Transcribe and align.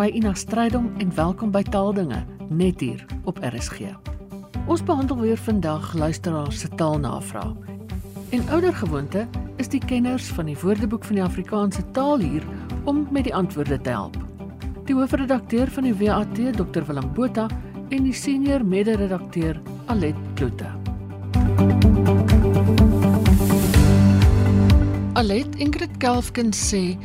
my 0.00 0.08
Ina 0.16 0.30
Strydom 0.34 0.86
en 0.96 1.10
welkom 1.14 1.50
by 1.52 1.60
Taaldinge 1.62 2.22
net 2.48 2.80
hier 2.80 3.02
op 3.28 3.36
RSG. 3.44 3.90
Ons 4.64 4.80
behandel 4.88 5.18
weer 5.20 5.36
vandag 5.36 5.90
luisteraars 5.92 6.62
se 6.62 6.68
taalnavrae. 6.80 7.50
En 8.32 8.46
oudergewoonte 8.48 9.26
is 9.60 9.68
die 9.68 9.80
kenners 9.84 10.30
van 10.32 10.48
die 10.48 10.56
Woordeboek 10.56 11.04
van 11.04 11.18
die 11.18 11.24
Afrikaanse 11.24 11.84
taal 11.92 12.24
hier 12.24 12.46
om 12.88 13.02
met 13.12 13.28
die 13.28 13.34
antwoorde 13.34 13.76
te 13.80 13.92
help. 13.92 14.16
Die 14.88 14.96
hoofredakteur 14.96 15.68
van 15.68 15.84
die 15.84 15.94
WAT, 16.00 16.40
Dr 16.56 16.86
Willem 16.88 17.12
Botha, 17.12 17.50
en 17.90 18.08
die 18.08 18.16
senior 18.16 18.64
mede-redakteur 18.64 19.60
Alet 19.92 20.16
Kloete. 20.40 20.72
Alet 25.12 25.60
Ingrid 25.60 26.00
Kelfkin 26.00 26.56
sê 26.56 26.96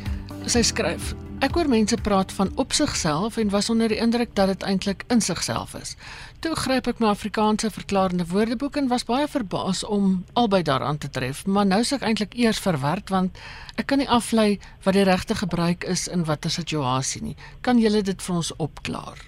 sy 0.48 0.64
skryf 0.64 1.12
Ek 1.44 1.52
hoor 1.52 1.68
mense 1.68 1.96
praat 2.00 2.30
van 2.32 2.48
op 2.56 2.72
sigself 2.72 3.36
en 3.36 3.50
was 3.52 3.68
onder 3.70 3.88
die 3.92 3.98
indruk 4.00 4.30
dat 4.32 4.48
dit 4.48 4.62
eintlik 4.62 5.02
in 5.12 5.20
sigself 5.20 5.74
is. 5.76 5.92
Toe 6.40 6.54
gryp 6.56 6.86
ek 6.88 7.00
my 7.02 7.10
Afrikaanse 7.12 7.68
verklarende 7.70 8.24
woordeboek 8.30 8.78
en 8.80 8.88
was 8.88 9.04
baie 9.04 9.26
verbaas 9.28 9.82
om 9.84 10.24
albei 10.32 10.62
daaraan 10.64 10.96
te 10.98 11.10
tref, 11.12 11.42
maar 11.46 11.66
nou 11.66 11.82
suk 11.84 12.00
eintlik 12.00 12.32
eers 12.40 12.60
verward 12.64 13.12
want 13.12 13.36
ek 13.76 13.90
kan 13.92 14.00
nie 14.00 14.08
aflei 14.08 14.56
wat 14.86 14.96
die 14.96 15.04
regte 15.04 15.36
gebruik 15.36 15.84
is 15.84 16.06
in 16.08 16.24
watter 16.24 16.50
situasie 16.50 17.20
nie. 17.22 17.36
Kan 17.60 17.82
julle 17.84 18.00
dit 18.02 18.22
vir 18.22 18.36
ons 18.36 18.52
opklaar? 18.56 19.20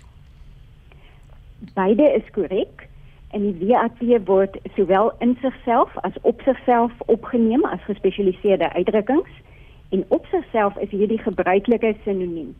Beide 1.77 2.09
is 2.17 2.33
korrek 2.33 2.89
en 3.37 3.45
die 3.61 3.69
WAT 3.69 4.01
word 4.25 4.57
sowel 4.79 5.13
in 5.21 5.37
sigself 5.43 5.93
as 6.09 6.17
op 6.23 6.41
sigself 6.49 6.93
opgeneem 7.13 7.69
as 7.69 7.85
gespesialiseerde 7.85 8.73
uitdrukkings 8.73 9.45
en 9.89 10.05
op 10.09 10.27
sigself 10.27 10.77
is 10.77 10.91
hierdie 10.91 11.19
gebruikelike 11.19 11.95
sinoniem. 12.05 12.57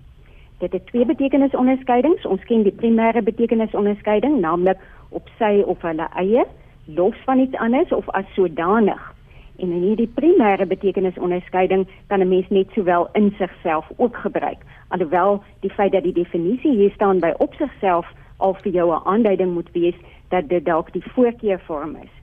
Dit 0.59 0.73
het 0.73 0.87
twee 0.87 1.07
betekenisonderskeidings. 1.07 2.27
Ons 2.27 2.45
ken 2.45 2.63
die 2.63 2.75
primêre 2.75 3.23
betekenisonderskeiding, 3.23 4.41
naamlik 4.41 4.81
op 5.09 5.29
sy 5.39 5.63
of 5.67 5.83
hulle 5.87 6.09
eie, 6.19 6.45
los 6.85 7.15
van 7.25 7.39
iets 7.39 7.57
anders 7.63 7.93
of 7.93 8.09
as 8.19 8.27
sodanig. 8.35 9.15
En 9.59 9.71
in 9.71 9.83
hierdie 9.83 10.11
primêre 10.15 10.67
betekenisonderskeiding 10.67 11.87
kan 12.07 12.21
'n 12.21 12.29
mens 12.29 12.49
net 12.49 12.71
sowel 12.75 13.09
in 13.13 13.35
sigself 13.39 13.91
ook 13.97 14.17
gebruik, 14.17 14.59
alhoewel 14.89 15.43
die 15.61 15.71
feit 15.71 15.93
dat 15.93 16.03
die 16.03 16.13
definisie 16.13 16.77
hier 16.77 16.91
staan 16.91 17.19
by 17.19 17.33
op 17.39 17.55
sigself 17.55 18.07
al 18.37 18.55
vir 18.55 18.73
jou 18.73 18.93
'n 18.95 19.07
aanduiding 19.07 19.55
moet 19.55 19.71
wees 19.73 19.97
dat 20.29 20.49
dit 20.49 20.65
dalk 20.65 20.93
die 20.93 21.03
voorkeurvorm 21.13 21.97
is. 21.97 22.15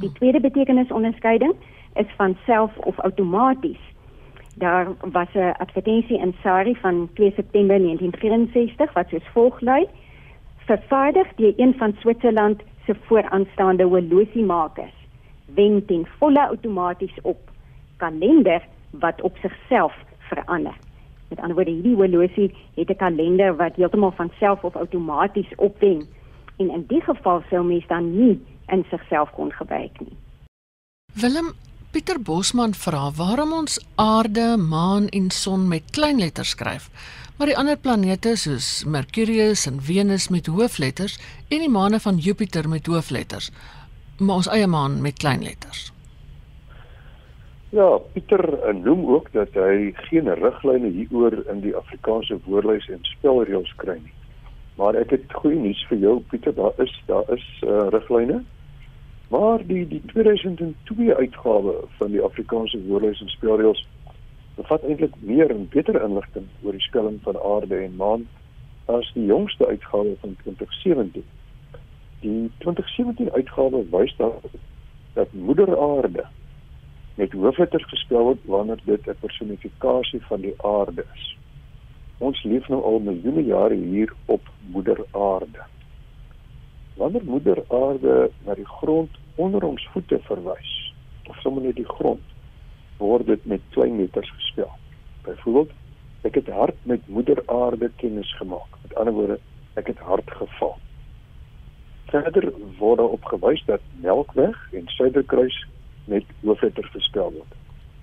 Die 0.00 0.12
tweede 0.12 0.40
betekenisonderskeiding 0.40 1.54
is 1.94 2.06
van 2.16 2.36
self 2.46 2.76
of 2.76 3.00
outomaties 3.00 3.91
daar 4.54 4.86
was 5.00 5.28
'n 5.34 5.54
advertensie 5.58 6.18
in 6.18 6.34
Sari 6.42 6.74
van 6.74 7.08
2 7.14 7.32
September 7.32 7.78
1964 7.78 8.92
wat 8.92 9.08
soos 9.08 9.28
volg 9.32 9.60
lui: 9.60 9.86
Vervaardig 10.56 11.34
deur 11.34 11.52
een 11.56 11.74
van 11.74 11.94
Switserland 11.98 12.62
se 12.86 12.94
vooraanstaande 12.94 13.84
horlosiemakers, 13.84 14.94
wen 15.54 15.84
ten 15.86 16.06
volle 16.18 16.46
outomaties 16.46 17.20
op 17.22 17.50
kalender 17.96 18.62
wat 18.90 19.20
op 19.22 19.36
sigself 19.36 19.94
verander. 20.18 20.74
Met 21.28 21.40
ander 21.40 21.54
woorde, 21.54 21.70
hierdie 21.70 21.94
horlosie 21.94 22.54
het 22.74 22.88
'n 22.88 22.96
kalender 22.96 23.56
wat 23.56 23.76
heeltemal 23.76 24.10
van 24.10 24.30
self 24.38 24.64
of 24.64 24.76
outomaties 24.76 25.54
opwen 25.56 26.06
en 26.56 26.70
in 26.70 26.84
die 26.86 27.00
geval 27.00 27.42
sou 27.50 27.64
mens 27.64 27.86
dan 27.86 28.18
nie 28.18 28.40
in 28.66 28.84
sigself 28.90 29.30
kon 29.30 29.52
gebruik 29.52 30.00
nie. 30.00 30.16
Willem, 31.14 31.52
Pieter 31.92 32.16
Bosman 32.24 32.72
vra 32.72 33.10
waarom 33.12 33.50
ons 33.52 33.74
aarde, 34.00 34.54
maan 34.56 35.10
en 35.12 35.26
son 35.28 35.66
met 35.68 35.90
kleinletters 35.92 36.54
skryf, 36.54 36.86
maar 37.36 37.50
die 37.50 37.56
ander 37.60 37.76
planete 37.76 38.30
soos 38.40 38.68
Mercurius 38.88 39.66
en 39.68 39.76
Venus 39.84 40.30
met 40.32 40.48
hoofletters 40.48 41.18
en 41.52 41.60
die 41.60 41.68
maane 41.68 42.00
van 42.00 42.16
Jupiter 42.16 42.64
met 42.72 42.88
hoofletters, 42.88 43.50
maar 44.16 44.40
ons 44.40 44.48
eie 44.48 44.70
maan 44.72 45.02
met 45.04 45.20
kleinletters. 45.20 45.90
Ja, 47.76 47.90
Pieter 48.16 48.40
eh, 48.54 48.72
noem 48.72 49.04
ook 49.12 49.28
dat 49.36 49.52
hy 49.52 49.92
geen 50.08 50.32
riglyne 50.40 50.94
hieroor 50.96 51.36
in 51.52 51.60
die 51.60 51.76
Afrikaanse 51.76 52.40
woordelys 52.48 52.88
en 52.88 53.04
spelreëls 53.18 53.76
kry 53.84 53.98
nie. 54.00 54.16
Maar 54.80 54.96
ek 55.04 55.12
het 55.18 55.38
goeie 55.42 55.60
nuus 55.60 55.84
vir 55.92 56.00
jou 56.08 56.16
Pieter, 56.32 56.56
daar 56.56 56.80
is 56.80 56.96
daar 57.12 57.28
is 57.36 57.46
uh, 57.68 57.90
riglyne. 57.92 58.40
Maar 59.32 59.66
die 59.66 59.88
die 59.88 60.02
2002 60.06 61.14
uitgawe 61.14 61.74
van 61.96 62.10
die 62.10 62.20
Afrikaanse 62.20 62.82
woordelys 62.86 63.20
en 63.20 63.28
spelreëls 63.32 63.86
bevat 64.54 64.82
eintlik 64.84 65.14
meer 65.20 65.50
en 65.50 65.62
beter 65.72 65.96
inligting 66.04 66.50
oor 66.62 66.76
die 66.76 66.84
spelling 66.84 67.16
van 67.24 67.38
aarde 67.40 67.78
en 67.80 67.94
maan 67.96 68.26
as 68.92 69.08
die 69.14 69.24
jongste 69.30 69.66
uitgawe 69.66 70.12
van 70.20 70.36
2017. 70.42 71.24
Die 72.20 72.50
2017 72.58 73.30
uitgawe 73.32 73.80
wys 73.94 74.12
dat 74.18 74.52
dat 75.14 75.32
moeder 75.32 75.72
aarde 75.80 76.26
met 77.14 77.32
hoofletters 77.32 77.88
gespel 77.94 78.28
word 78.28 78.44
wanneer 78.56 78.84
dit 78.84 79.08
'n 79.08 79.16
personifikasie 79.24 80.22
van 80.28 80.40
die 80.40 80.54
aarde 80.74 81.06
is. 81.14 81.36
Ons 82.18 82.42
leef 82.42 82.68
nou 82.68 82.82
al 82.82 82.98
miljoene 82.98 83.44
jare 83.44 83.80
hier 83.80 84.12
op 84.26 84.52
moeder 84.76 85.04
aarde. 85.10 85.64
Wanneer 86.94 87.24
moeder 87.24 87.64
aarde 87.68 88.30
na 88.44 88.54
die 88.54 88.68
grond 88.76 89.20
onder 89.34 89.64
ons 89.64 89.88
voete 89.92 90.18
verwys 90.28 90.72
of 91.28 91.36
sommer 91.40 91.62
net 91.62 91.76
die 91.76 91.88
grond 91.88 92.32
word 92.98 93.26
dit 93.26 93.44
met 93.46 93.62
klein 93.74 93.96
letters 93.98 94.30
gespel. 94.30 94.70
Byvoorbeeld, 95.26 95.70
ek 96.28 96.34
het 96.38 96.48
hard 96.54 96.78
met 96.86 97.08
moeder 97.08 97.42
aarde 97.46 97.90
kennis 97.96 98.30
gemaak. 98.38 98.78
Met 98.82 98.94
ander 98.94 99.14
woorde, 99.14 99.38
ek 99.74 99.86
het 99.90 99.98
hard 99.98 100.30
geval. 100.30 100.76
Verder 102.12 102.52
word 102.78 103.00
daar 103.00 103.16
op 103.16 103.24
gewys 103.24 103.64
dat 103.66 103.80
Melkweg 104.04 104.58
en 104.72 104.86
Suiderkruis 104.86 105.56
met 106.04 106.24
hoofletters 106.42 106.90
gespel 106.94 107.32
word. 107.32 107.58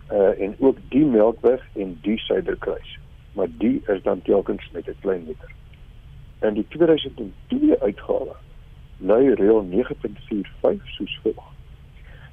Uh 0.10 0.34
en 0.42 0.56
ook 0.60 0.78
die 0.90 1.06
Melkweg 1.06 1.64
en 1.76 1.98
die 2.02 2.18
Suiderkruis, 2.18 2.98
maar 3.38 3.48
die 3.62 3.82
is 3.88 4.02
dan 4.04 4.22
telkens 4.22 4.70
met 4.74 4.88
'n 4.88 4.98
klein 5.02 5.26
letter. 5.28 5.52
In 6.42 6.54
die 6.54 6.66
2002 6.68 7.80
uitgawe 7.80 8.36
lui 9.00 9.34
reël 9.34 9.64
9.45 9.66 10.92
soos 10.96 11.20
volg. 11.24 11.46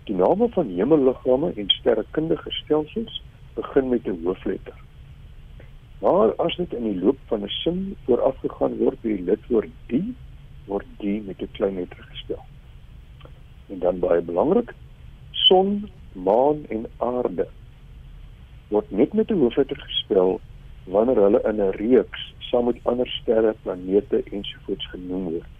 Die 0.04 0.14
name 0.14 0.48
van 0.54 0.68
hemelliggame 0.68 1.52
en 1.56 1.70
sterrekundige 1.70 2.50
stelsels 2.50 3.22
begin 3.54 3.88
met 3.88 4.06
'n 4.06 4.20
hoofletter. 4.24 4.78
Maar 5.98 6.34
as 6.34 6.56
dit 6.56 6.72
in 6.72 6.82
die 6.82 7.00
loop 7.00 7.18
van 7.26 7.42
'n 7.42 7.48
sin 7.48 7.96
voorafgegaan 8.04 8.76
word 8.76 9.02
deur 9.02 9.16
die 9.16 9.24
lidwoord 9.24 9.74
die, 9.86 10.14
word 10.64 10.86
die 10.98 11.22
met 11.22 11.42
'n 11.42 11.50
klein 11.52 11.74
letter 11.74 12.02
gespel. 12.02 12.42
En 13.68 13.78
dan 13.78 13.98
baie 13.98 14.20
belangrik, 14.20 14.74
son, 15.30 15.90
maan 16.12 16.64
en 16.68 16.86
aarde 16.96 17.48
word 18.68 18.90
net 18.90 19.12
met 19.12 19.30
'n 19.30 19.38
hoofletter 19.38 19.80
gespel 19.80 20.40
wanneer 20.84 21.16
hulle 21.16 21.40
in 21.50 21.60
'n 21.60 21.70
reeks 21.70 22.22
saam 22.38 22.64
met 22.64 22.80
ander 22.82 23.08
sterre, 23.08 23.54
planete 23.62 24.22
ensovoorts 24.22 24.86
genoem 24.90 25.24
word. 25.24 25.55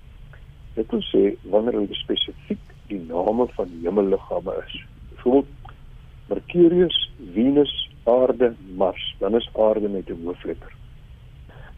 Dit 0.77 0.91
wil 0.93 1.01
sê 1.09 1.21
wanneer 1.53 1.79
hulle 1.79 1.97
spesifiek 1.97 2.73
die 2.91 2.99
name 3.01 3.47
van 3.57 3.71
hemelliggame 3.81 4.57
is. 4.67 4.75
Byvoorbeeld 5.15 5.47
Mercurius, 6.29 6.99
Venus, 7.33 7.73
Aarde, 8.05 8.51
Mars, 8.77 9.07
dan 9.19 9.39
is 9.39 9.49
Aarde 9.55 9.89
met 9.89 10.11
'n 10.11 10.21
hoofletter. 10.25 10.73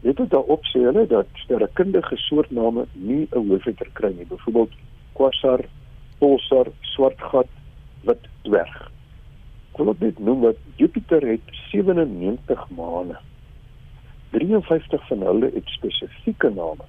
Dit 0.00 0.18
het 0.18 0.30
daarop 0.30 0.64
sê 0.64 0.82
hulle 0.88 1.06
dat 1.06 1.26
sterrekundige 1.44 2.16
soortname 2.16 2.86
nie 2.92 3.28
'n 3.30 3.48
hoofletter 3.48 3.90
kry 3.92 4.12
nie. 4.16 4.26
Byvoorbeeld 4.26 4.74
Quasar, 5.12 5.60
Pulsar, 6.18 6.66
Swart 6.80 7.20
gat, 7.20 7.50
Wit 8.02 8.28
dwerg. 8.42 8.90
Ek 9.70 9.76
wil 9.76 9.94
net 9.98 10.18
noem 10.18 10.40
dat 10.40 10.56
Jupiter 10.76 11.22
het 11.26 11.46
97 11.70 12.68
maane. 12.68 13.18
53 14.30 15.06
van 15.06 15.20
hulle 15.20 15.50
het 15.54 15.66
spesifieke 15.66 16.50
name 16.50 16.84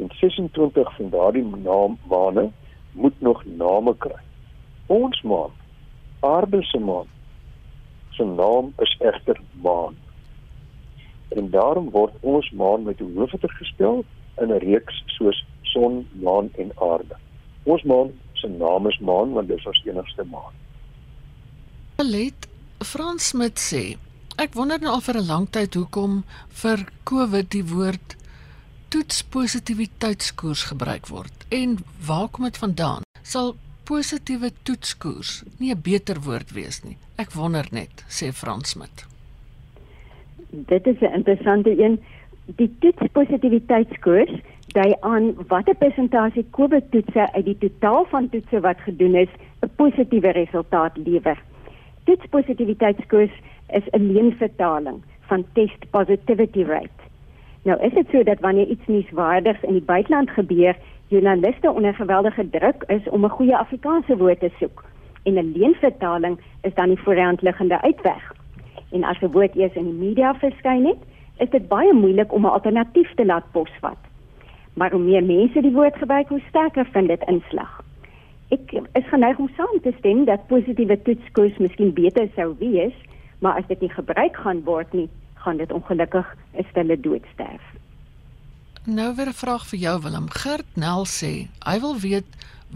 en 0.00 0.10
26 0.20 0.96
van 0.96 1.10
daardie 1.10 1.44
naam 1.44 1.98
maane 2.08 2.50
moet 2.92 3.20
nog 3.20 3.44
name 3.44 3.94
kry. 3.96 4.20
Ons 4.86 5.22
maan, 5.22 5.52
aarde 6.20 6.62
se 6.62 6.78
maan, 6.78 7.06
se 8.10 8.24
naam 8.24 8.72
is 8.78 8.96
egter 8.98 9.40
maan. 9.52 9.96
En 11.28 11.50
daarom 11.50 11.90
word 11.90 12.14
ons 12.20 12.50
maan 12.50 12.82
met 12.82 13.00
'n 13.00 13.14
hoofletter 13.16 13.52
gespel 13.60 14.04
in 14.40 14.48
'n 14.48 14.58
reeks 14.58 15.02
soos 15.06 15.44
son, 15.62 16.06
maan 16.12 16.50
en 16.56 16.72
aarde. 16.74 17.16
Ons 17.62 17.82
maan 17.82 18.10
se 18.32 18.48
naam 18.48 18.88
is 18.88 18.98
maan 18.98 19.32
want 19.32 19.48
dit 19.48 19.58
is 19.58 19.66
ons 19.66 19.82
enigste 19.84 20.24
maan. 20.24 20.54
Let 21.96 22.48
Frans 22.78 23.28
Smit 23.28 23.58
sê 23.58 23.96
Ek 24.40 24.54
wonder 24.56 24.80
nou 24.80 24.94
al 24.94 25.02
vir 25.04 25.16
'n 25.20 25.26
lang 25.26 25.46
tyd 25.50 25.74
hoekom 25.74 26.24
vir 26.48 26.78
COVID 27.04 27.50
die 27.50 27.64
woord 27.64 28.16
toetspositiviteitskoers 28.90 30.64
gebruik 30.72 31.06
word 31.06 31.44
en 31.54 31.76
waar 32.06 32.28
kom 32.34 32.44
dit 32.48 32.56
vandaan? 32.58 33.04
Sal 33.22 33.52
positiewe 33.86 34.50
toetskoers 34.66 35.42
nie 35.58 35.70
'n 35.74 35.82
beter 35.82 36.18
woord 36.26 36.50
wees 36.50 36.82
nie? 36.82 36.96
Ek 37.16 37.30
wonder 37.32 37.66
net, 37.70 38.04
sê 38.08 38.32
Frans 38.32 38.70
Smit. 38.70 39.06
Dit 40.50 40.86
is 40.86 41.00
'n 41.00 41.14
interessante 41.18 41.70
een. 41.82 42.00
Die 42.56 42.70
toetspositiwiteitskoers 42.78 44.32
dui 44.74 44.94
aan 45.00 45.34
watter 45.48 45.74
persentasie 45.74 46.46
COVID-toetse 46.50 47.32
uit 47.32 47.44
die 47.44 47.58
totaal 47.58 48.04
van 48.10 48.28
toetse 48.28 48.60
wat 48.60 48.80
gedoen 48.80 49.14
is 49.14 49.28
'n 49.62 49.70
positiewe 49.76 50.30
resultaat 50.30 50.96
lewer. 50.96 51.38
Toetspositiwiteitskoers 52.04 53.34
is 53.68 53.86
'n 53.92 54.12
leenvertaling 54.12 55.02
van 55.20 55.44
test 55.52 55.90
positivity 55.90 56.62
rate. 56.62 57.09
Nou 57.62 57.80
is 57.80 57.92
dit 57.92 58.06
so 58.10 58.22
dat 58.22 58.40
wanneer 58.40 58.66
iets 58.66 58.86
nuuswaardigs 58.86 59.62
in 59.62 59.72
die 59.72 59.82
buiteland 59.82 60.30
gebeur, 60.30 60.76
joernaliste 61.08 61.70
onder 61.70 61.94
geweldige 61.94 62.50
druk 62.50 62.84
is 62.86 63.08
om 63.08 63.24
'n 63.24 63.28
goeie 63.28 63.56
Afrikaanse 63.56 64.16
woord 64.16 64.40
te 64.40 64.50
soek 64.58 64.84
en 65.22 65.34
'n 65.34 65.52
leenvertaling 65.56 66.40
is 66.62 66.74
dan 66.74 66.88
die 66.88 67.00
voorhand 67.00 67.42
liggende 67.42 67.80
uitweg. 67.80 68.32
En 68.90 69.04
as 69.04 69.20
'n 69.20 69.30
woord 69.30 69.54
eers 69.54 69.74
in 69.74 69.84
die 69.84 70.08
media 70.08 70.34
verskyn 70.34 70.86
het, 70.86 70.98
is 71.38 71.50
dit 71.50 71.68
baie 71.68 71.92
moeilik 71.92 72.32
om 72.32 72.42
'n 72.42 72.56
alternatief 72.56 73.14
te 73.14 73.26
laat 73.26 73.50
posvat. 73.50 73.98
Maar 74.74 74.90
hoe 74.90 75.00
meer 75.00 75.24
mense 75.24 75.60
die 75.60 75.72
woord 75.72 75.96
gebruik, 75.96 76.28
hoe 76.28 76.42
sterker 76.48 76.86
vind 76.92 77.08
dit 77.08 77.22
inslag. 77.26 77.82
Ek 78.48 78.72
is 78.92 79.08
geneig 79.08 79.38
om 79.38 79.50
saam 79.56 79.80
te 79.82 79.92
stem 79.98 80.24
dat 80.24 80.46
positiewe 80.46 81.02
toetskoers 81.02 81.58
miskien 81.58 81.92
beter 81.92 82.28
sou 82.34 82.54
wees, 82.58 82.94
maar 83.38 83.54
as 83.56 83.66
dit 83.66 83.80
nie 83.80 83.90
gebruik 83.90 84.36
gaan 84.36 84.64
word 84.64 84.92
nie, 84.92 85.08
gaan 85.40 85.56
dit 85.56 85.72
ongelukkig 85.72 86.36
'n 86.52 86.66
stille 86.70 87.00
dood 87.00 87.24
sterf. 87.32 87.64
Nou 88.84 89.14
weer 89.14 89.28
'n 89.28 89.42
vraag 89.44 89.66
vir 89.66 89.78
jou 89.78 90.02
Willem. 90.02 90.30
Gert 90.30 90.76
Nel 90.76 91.04
sê 91.06 91.48
hy 91.68 91.80
wil 91.80 91.96
weet 91.98 92.30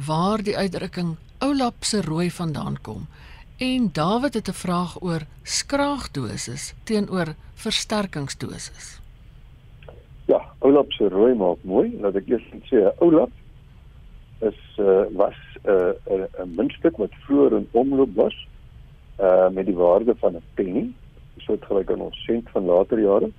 waar 0.06 0.42
die 0.42 0.56
uitdrukking 0.56 1.16
oulap 1.38 1.84
se 1.84 2.00
rooi 2.02 2.30
vandaan 2.30 2.76
kom. 2.80 3.06
En 3.58 3.88
David 3.92 4.34
het 4.34 4.48
'n 4.48 4.60
vraag 4.64 5.02
oor 5.02 5.22
skraagdosis 5.42 6.74
teenoor 6.84 7.34
versterkingsdosis. 7.54 9.00
Ja, 10.24 10.40
oulap 10.58 10.92
se 10.92 11.08
rooi 11.08 11.34
maak 11.34 11.58
mooi. 11.62 11.96
Laat 12.00 12.14
ek 12.14 12.28
eers 12.28 12.46
sê 12.70 12.78
oulap 12.98 13.30
is 14.40 14.60
uh, 14.78 15.04
was 15.12 15.36
'n 15.64 15.70
uh, 15.70 16.16
'n 16.16 16.28
uh, 16.40 16.56
muntstuk 16.56 16.96
wat 16.96 17.12
vroeër 17.24 17.56
in 17.56 17.68
omloop 17.70 18.14
was 18.14 18.48
uh 19.20 19.48
met 19.48 19.66
die 19.66 19.76
waarde 19.76 20.14
van 20.18 20.34
'n 20.34 20.42
penny, 20.54 20.92
soortgelyk 21.36 21.90
aan 21.90 22.00
ons 22.00 22.24
sent 22.24 22.50
van 22.50 22.64
later 22.64 23.00
jare. 23.00 23.30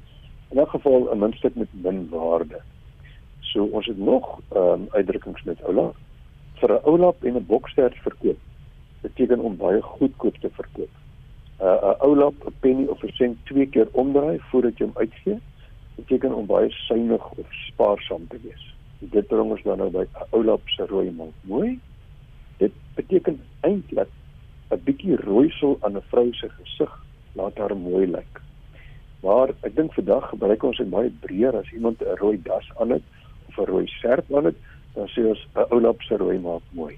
In 0.50 0.60
'n 0.62 0.68
geval 0.68 1.10
'n 1.12 1.20
muntstuk 1.20 1.56
met 1.56 1.70
min 1.72 2.10
waarde. 2.10 2.62
So 3.40 3.64
ons 3.64 3.86
het 3.86 3.98
nog 3.98 4.40
ehm 4.52 4.72
um, 4.72 4.88
uitdrukkings 4.90 5.44
met 5.44 5.64
oulap 5.64 5.96
vir 6.60 6.72
'n 6.72 6.84
oulap 6.84 7.24
en 7.24 7.36
'n 7.36 7.46
bokstert 7.46 7.96
verkoop. 7.96 8.38
Beteken 9.02 9.40
om 9.40 9.58
baie 9.58 9.82
goedkoop 9.82 10.36
te 10.36 10.50
verkoop. 10.50 10.94
'n 11.60 11.64
uh, 11.64 11.90
'n 11.90 12.00
oulap, 12.00 12.36
'n 12.46 12.54
penny 12.60 12.86
of 12.86 13.04
'n 13.04 13.12
sent 13.14 13.38
twee 13.46 13.68
keer 13.68 13.88
omdraai 13.92 14.40
voordat 14.40 14.78
jy 14.78 14.86
hom 14.86 14.98
uitgee, 14.98 15.40
beteken 15.96 16.34
om 16.34 16.46
baie 16.46 16.70
suiwig 16.70 17.32
of 17.32 17.48
spaarsaam 17.50 18.28
te 18.28 18.40
wees. 18.42 18.76
Dit 19.00 19.28
bring 19.28 19.52
ons 19.52 19.64
dan 19.64 19.78
nou 19.78 19.90
by 19.90 20.04
'n 20.04 20.28
oulap 20.30 20.62
se 20.66 20.86
rooi 20.86 21.12
mond. 21.12 21.34
Mooi. 21.42 21.80
Dit 22.58 22.72
beteken 22.96 23.42
eintlik 23.60 24.10
'n 24.72 24.82
bietjie 24.84 25.16
rooisel 25.16 25.78
aan 25.82 25.98
'n 25.98 26.08
vrou 26.10 26.34
se 26.34 26.50
gesig 26.50 27.05
laat 27.36 27.58
haar 27.58 27.76
mooi 27.78 28.06
lyk. 28.08 28.42
Maar 29.26 29.54
ek 29.68 29.76
dink 29.76 29.94
vandag 29.94 30.30
gebruik 30.30 30.64
ons 30.64 30.78
dit 30.78 30.90
baie 30.90 31.12
breër 31.24 31.58
as 31.60 31.72
iemand 31.74 32.02
'n 32.02 32.18
rooi 32.22 32.38
das 32.44 32.68
aan 32.80 32.96
het 32.96 33.04
of 33.50 33.58
'n 33.58 33.70
rooi 33.72 33.88
serp 34.02 34.34
aan 34.36 34.46
het, 34.52 34.58
dan 34.94 35.08
sê 35.08 35.26
ons 35.26 35.48
'n 35.56 35.68
oulap 35.70 36.02
se 36.02 36.18
rooi 36.18 36.40
maak 36.40 36.66
mooi. 36.72 36.98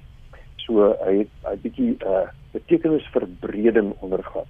So 0.57 0.95
hy 1.05 1.17
het 1.17 1.33
'n 1.43 1.61
bietjie 1.61 1.91
'n 1.91 2.07
uh, 2.07 2.27
betekenisverbreding 2.51 3.93
ondergaan. 3.99 4.49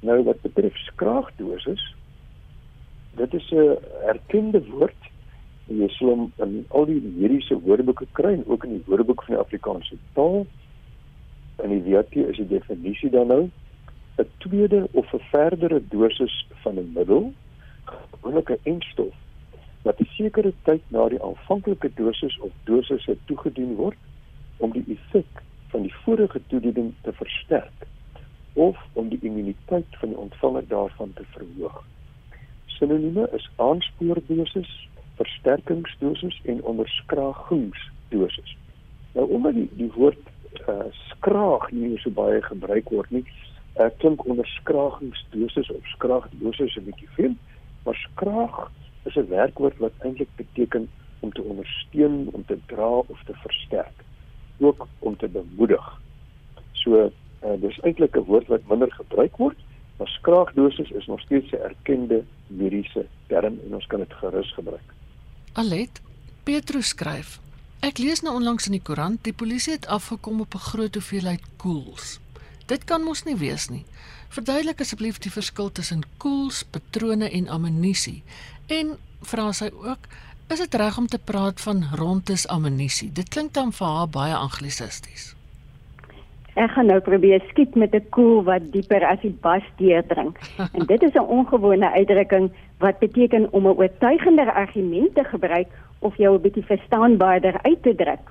Nou 0.00 0.22
wat 0.24 0.40
betref 0.42 0.76
skraagdosis, 0.76 1.94
dit 3.16 3.34
is 3.34 3.50
'n 3.52 3.78
erkende 4.06 4.60
woord 4.70 5.02
jy 5.66 5.88
sal 5.96 6.28
in 6.44 6.64
al 6.76 6.86
die 6.88 7.00
mediese 7.00 7.56
woordeboeke 7.64 8.06
kry 8.12 8.34
en 8.36 8.44
ook 8.46 8.66
in 8.66 8.76
die 8.76 8.84
woordeboek 8.86 9.24
van 9.24 9.34
die 9.34 9.40
Afrikaanse 9.40 9.96
taal 10.16 10.44
in 11.64 11.72
die 11.72 11.82
WT 11.86 12.26
is 12.28 12.40
die 12.42 12.50
definisie 12.50 13.10
dan 13.10 13.30
nou 13.32 13.42
'n 14.18 14.28
tweede 14.38 14.88
of 14.92 15.12
'n 15.12 15.22
verdere 15.30 15.82
dosis 15.88 16.46
van 16.62 16.78
'n 16.78 16.92
middel, 16.94 17.32
gewoonlik 17.84 18.50
'n 18.50 18.58
enstof 18.62 19.14
wat 19.82 20.00
'n 20.00 20.08
sekere 20.16 20.52
tyd 20.62 20.82
na 20.88 21.08
die 21.08 21.22
aanvanklike 21.22 21.90
dosis 21.94 22.38
of 22.38 22.52
dosisse 22.64 23.16
toegedien 23.24 23.74
word 23.74 23.96
om 24.56 24.72
die 24.72 24.84
effek 24.88 25.42
van 25.68 25.82
die 25.82 25.94
vorige 26.04 26.40
toediening 26.46 26.92
te 27.02 27.12
versterk 27.12 27.86
of 28.52 28.78
om 28.92 29.08
die 29.08 29.18
immuniteit 29.20 29.96
van 30.00 30.08
die 30.08 30.18
ontvanger 30.18 30.68
daarvan 30.68 31.12
te 31.12 31.24
verhoog. 31.34 31.84
Sinonieme 32.66 33.28
is 33.32 33.50
aanspoordosis, 33.56 34.88
versterkingsdosis 35.14 36.40
en 36.44 36.62
onderskragingsdosis. 36.62 38.56
Nou 39.12 39.28
omdat 39.30 39.54
die 39.54 39.68
die 39.72 39.90
woord 39.96 40.18
uh, 40.68 40.86
skraag 41.10 41.70
nie 41.70 41.98
so 41.98 42.10
baie 42.10 42.42
gebruik 42.42 42.88
word 42.88 43.10
nie. 43.10 43.24
Uh, 43.76 43.86
klink 43.98 44.26
onderskragingsdosis 44.26 45.70
of 45.70 45.86
skraagdosis 45.86 46.76
'n 46.76 46.84
bietjie 46.84 47.08
veel, 47.16 47.34
maar 47.82 47.98
skraag 48.10 48.70
is 49.02 49.16
'n 49.16 49.28
werkwoord 49.28 49.76
wat 49.78 49.92
eintlik 49.98 50.28
beteken 50.36 50.88
om 51.20 51.32
te 51.32 51.42
ondersteun, 51.42 52.28
om 52.32 52.44
te 52.44 52.58
dra 52.66 52.88
of 52.88 53.22
te 53.24 53.34
versterk, 53.34 54.04
ook 54.58 54.86
om 54.98 55.16
te 55.16 55.28
bemoedig. 55.28 56.00
So 56.72 57.10
uh, 57.44 57.60
dis 57.60 57.80
eintlik 57.80 58.16
'n 58.16 58.28
woord 58.30 58.46
wat 58.46 58.68
minder 58.68 58.92
gebruik 58.92 59.36
word, 59.36 59.58
maar 59.96 60.08
skraagdosis 60.08 60.90
is 60.90 61.06
nog 61.06 61.20
steeds 61.20 61.50
'n 61.50 61.64
erkende 61.70 62.24
mediese 62.46 63.06
term 63.26 63.58
en 63.64 63.74
ons 63.74 63.86
kan 63.86 63.98
dit 63.98 64.12
gerus 64.12 64.54
gebruik. 64.54 64.88
Alet 65.52 66.02
Petrus 66.42 66.88
skryf 66.88 67.40
Ek 67.84 67.98
lees 67.98 68.22
nou 68.24 68.32
onlangs 68.38 68.64
in 68.64 68.78
die 68.78 68.82
koerant, 68.82 69.20
die 69.26 69.34
polisie 69.36 69.74
het 69.74 69.86
afgekom 69.86 70.40
op 70.40 70.54
'n 70.54 70.66
groot 70.72 70.94
hoeveelheid 70.94 71.42
koels. 71.56 72.23
Dit 72.66 72.84
kan 72.84 73.02
mos 73.04 73.24
nie 73.24 73.36
wees 73.36 73.68
nie. 73.68 73.84
Verduidelik 74.32 74.80
asseblief 74.80 75.18
die 75.20 75.32
verskil 75.32 75.68
tussen 75.72 76.02
koels, 76.18 76.62
patrone 76.64 77.28
en 77.30 77.48
ammunisie. 77.48 78.22
En 78.72 78.96
vra 79.20 79.52
sy 79.52 79.68
ook, 79.68 80.08
is 80.48 80.60
dit 80.64 80.74
reg 80.80 80.98
om 80.98 81.06
te 81.06 81.20
praat 81.20 81.60
van 81.60 81.84
rondes 82.00 82.48
ammunisie? 82.48 83.12
Dit 83.12 83.28
klink 83.28 83.52
dan 83.54 83.72
vir 83.72 83.86
haar 83.86 84.08
baie 84.08 84.34
anglisisties. 84.36 85.34
Ek 86.54 86.70
gaan 86.70 86.86
nou 86.86 87.00
probeer 87.02 87.42
skiet 87.50 87.74
met 87.74 87.94
'n 87.94 88.08
koel 88.14 88.44
wat 88.44 88.72
dieper 88.72 89.04
as 89.04 89.20
die 89.20 89.36
bas 89.42 89.64
deurdring. 89.76 90.36
en 90.72 90.86
dit 90.86 91.02
is 91.02 91.14
'n 91.14 91.28
ongewone 91.38 91.90
uitdrukking 91.90 92.50
wat 92.78 92.98
beteken 92.98 93.52
om 93.52 93.66
'n 93.66 93.76
oortuigender 93.76 94.52
argument 94.52 95.14
te 95.14 95.24
gebruik 95.24 95.68
of 95.98 96.16
jou 96.16 96.36
'n 96.36 96.40
bietjie 96.40 96.64
verstaanbaarder 96.64 97.62
uit 97.62 97.82
te 97.82 97.94
druk. 97.94 98.24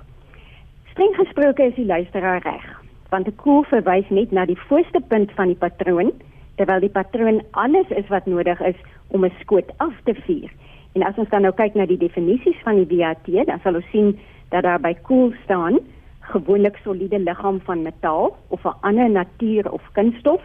Streng 0.90 1.14
gesproke 1.14 1.62
is 1.62 1.74
die 1.74 1.86
luisteraar 1.86 2.42
reg, 2.42 2.83
want 3.10 3.26
'n 3.28 3.36
koel 3.36 3.62
verwys 3.62 4.08
net 4.08 4.32
na 4.32 4.44
die 4.44 4.60
voorste 4.68 5.00
punt 5.08 5.32
van 5.32 5.46
die 5.46 5.56
patroon, 5.56 6.12
terwyl 6.56 6.80
die 6.80 6.96
patroon 7.00 7.42
alles 7.50 7.88
is 7.88 8.08
wat 8.08 8.26
nodig 8.26 8.60
is 8.60 8.76
om 9.08 9.24
'n 9.24 9.32
skoot 9.40 9.70
af 9.76 9.94
te 10.04 10.14
vuur. 10.14 10.50
En 10.92 11.02
as 11.02 11.16
ons 11.16 11.28
dan 11.28 11.42
nou 11.42 11.52
kyk 11.52 11.74
na 11.74 11.86
die 11.86 11.98
definisies 11.98 12.60
van 12.62 12.84
die 12.84 12.96
WAT, 12.96 13.46
dan 13.46 13.60
sal 13.62 13.74
ons 13.74 13.90
sien 13.90 14.18
dat 14.50 14.62
daar 14.62 14.80
by 14.80 14.94
koel 15.02 15.32
staan 15.44 15.78
gewoonlik 16.20 16.76
soliede 16.82 17.18
liggaam 17.18 17.60
van 17.60 17.82
metaal 17.82 18.36
of 18.48 18.64
'n 18.64 18.76
ander 18.80 19.10
natuur 19.10 19.72
of 19.72 19.82
kunststof. 19.92 20.42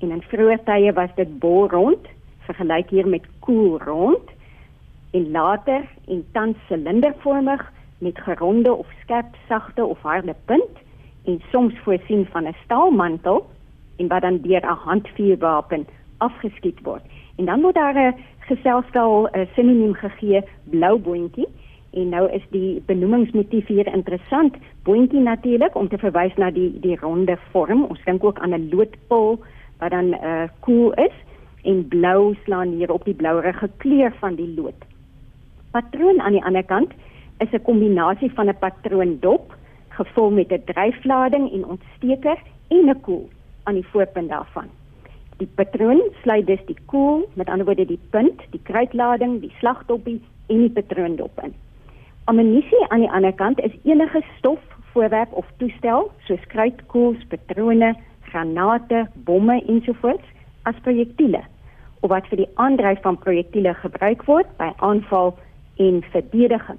En 0.00 0.10
in 0.10 0.22
vroeë 0.22 0.64
tye 0.64 0.92
was 0.92 1.10
dit 1.14 1.38
bolrond 1.38 2.08
vergelyk 2.38 2.90
hier 2.90 3.08
met 3.08 3.26
koelrond 3.38 4.30
en 5.10 5.30
later 5.30 5.82
en 6.06 6.24
tans 6.32 6.56
silindervormig 6.68 7.72
met 7.98 8.18
geronde 8.18 8.74
of 8.74 8.86
skerp 9.00 9.34
sagte 9.48 9.84
of 9.84 9.98
harde 10.02 10.34
punt 10.44 10.78
en 11.24 11.40
soms 11.50 11.74
voorsien 11.84 12.26
van 12.32 12.44
'n 12.46 12.56
staalmantel 12.64 13.46
en 13.96 14.08
wat 14.08 14.22
dan 14.22 14.38
deur 14.42 14.62
'n 14.62 14.82
handvuurwapen 14.86 15.86
afgeskiet 16.18 16.80
word. 16.82 17.02
En 17.36 17.44
dan 17.44 17.60
word 17.60 17.74
daar 17.74 17.94
'n 17.94 18.14
geselstel 18.38 19.28
'n 19.32 19.48
sinoniem 19.54 19.94
gegee 19.94 20.42
blou 20.64 20.98
boontjie 20.98 21.48
en 21.92 22.08
nou 22.08 22.30
is 22.30 22.46
die 22.50 22.82
benoemingsmotief 22.86 23.66
hier 23.66 23.94
interessant. 23.94 24.56
Boontjie 24.82 25.20
natuurlik 25.20 25.74
om 25.74 25.88
te 25.88 25.98
verwys 25.98 26.34
na 26.36 26.50
die 26.50 26.80
die 26.80 26.96
ronde 26.96 27.38
vorm. 27.50 27.84
Ons 27.84 28.04
dink 28.04 28.24
ook 28.24 28.38
aan 28.38 28.54
'n 28.54 28.68
loodpil 28.70 29.38
wat 29.78 29.90
dan 29.90 30.06
uh, 30.06 30.42
koel 30.60 30.92
is 30.92 31.16
en 31.62 31.88
blou 31.88 32.34
slaan 32.44 32.68
hier 32.68 32.92
op 32.92 33.04
die 33.04 33.14
blouerige 33.14 33.70
kleur 33.76 34.12
van 34.20 34.34
die 34.34 34.54
lood 34.56 34.88
patroon 35.70 36.20
aan 36.20 36.36
die 36.36 36.44
ander 36.44 36.64
kant 36.64 36.92
is 37.38 37.52
'n 37.52 37.62
kombinasie 37.62 38.30
van 38.32 38.48
'n 38.48 38.58
patroondop 38.58 39.54
gevul 40.00 40.30
met 40.30 40.52
'n 40.52 40.62
dryflading 40.72 41.52
en 41.52 41.64
ontsteker 41.74 42.38
en 42.68 42.88
'n 42.88 43.00
koel 43.00 43.28
aan 43.64 43.74
die 43.74 43.90
voorpunt 43.92 44.28
daarvan. 44.28 44.68
Die 45.36 45.50
patroon 45.54 46.02
sluit 46.22 46.46
dus 46.46 46.64
die 46.66 46.80
koel, 46.86 47.28
met 47.34 47.48
ander 47.48 47.64
woorde 47.64 47.86
die 47.86 48.00
punt, 48.10 48.40
die 48.50 48.60
kruitlading, 48.62 49.40
die 49.40 49.52
slagdoppie 49.58 50.20
en 50.46 50.58
die 50.58 50.70
patroondop 50.70 51.40
in. 51.42 51.54
Ammunisie 52.24 52.84
aan 52.88 53.00
die 53.00 53.10
ander 53.10 53.32
kant 53.32 53.60
is 53.60 53.72
enige 53.84 54.22
stof, 54.38 54.60
voorwerp 54.92 55.32
of 55.32 55.46
toestel 55.56 56.10
soos 56.26 56.46
kruitkoels, 56.46 57.24
patrone, 57.28 57.94
granate, 58.20 59.06
bomme 59.14 59.62
ensovoorts 59.66 60.28
as 60.62 60.74
projektiele 60.82 61.40
of 62.00 62.10
wat 62.10 62.26
vir 62.30 62.44
die 62.44 62.50
aandryf 62.54 63.00
van 63.02 63.18
projektiele 63.18 63.74
gebruik 63.74 64.24
word 64.28 64.48
by 64.56 64.70
aanval 64.76 65.34
en 65.76 66.02
verdediging. 66.12 66.78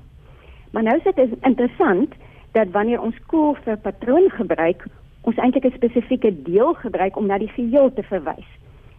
Maar 0.71 0.83
nou 0.83 0.97
is 0.97 1.03
dit 1.03 1.35
interessant 1.41 2.13
dat 2.51 2.71
wanneer 2.71 3.01
ons 3.01 3.15
koel 3.25 3.55
vir 3.63 3.77
patroon 3.77 4.29
gebruik, 4.29 4.85
ons 5.21 5.37
eintlik 5.37 5.65
'n 5.65 5.75
spesifieke 5.75 6.43
deel 6.43 6.73
gebruik 6.73 7.17
om 7.17 7.25
na 7.25 7.37
die 7.37 7.51
geheel 7.57 7.93
te 7.93 8.03
verwys. 8.03 8.49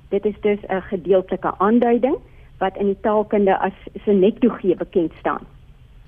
Dit 0.08 0.24
is 0.24 0.40
dus 0.40 0.58
'n 0.68 0.80
gedeeltelike 0.80 1.54
aanduiding 1.58 2.16
wat 2.58 2.76
in 2.76 2.86
die 2.86 3.00
taalkunde 3.00 3.58
as 3.58 3.72
synektogie 4.04 4.76
bekend 4.76 5.12
staan. 5.18 5.46